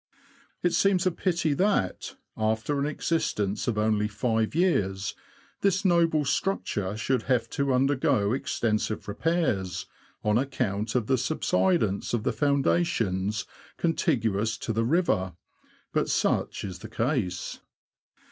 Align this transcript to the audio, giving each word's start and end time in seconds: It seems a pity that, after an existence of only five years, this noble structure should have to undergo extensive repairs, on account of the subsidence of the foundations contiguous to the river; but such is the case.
It 0.63 0.73
seems 0.73 1.05
a 1.05 1.11
pity 1.11 1.53
that, 1.53 2.15
after 2.35 2.79
an 2.79 2.87
existence 2.87 3.67
of 3.67 3.77
only 3.77 4.07
five 4.07 4.55
years, 4.55 5.13
this 5.61 5.85
noble 5.85 6.25
structure 6.25 6.97
should 6.97 7.21
have 7.29 7.47
to 7.51 7.71
undergo 7.71 8.33
extensive 8.33 9.07
repairs, 9.07 9.85
on 10.23 10.39
account 10.39 10.95
of 10.95 11.05
the 11.05 11.19
subsidence 11.19 12.15
of 12.15 12.23
the 12.23 12.33
foundations 12.33 13.45
contiguous 13.77 14.57
to 14.57 14.73
the 14.73 14.85
river; 14.85 15.35
but 15.93 16.09
such 16.09 16.63
is 16.63 16.79
the 16.79 16.89
case. 16.89 17.59